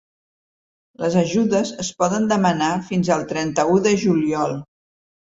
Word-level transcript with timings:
Les 1.01 1.17
ajudes 1.19 1.73
es 1.83 1.91
poden 2.03 2.25
demanar 2.31 2.69
fins 2.87 3.11
al 3.17 3.25
trenta-u 3.33 3.77
de 3.89 3.93
juliol. 4.05 4.57